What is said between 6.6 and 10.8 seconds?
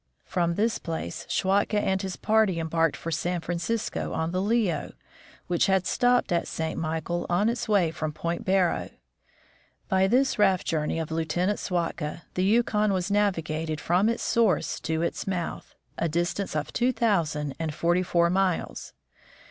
Michael on its way from Point Barrow. By this raft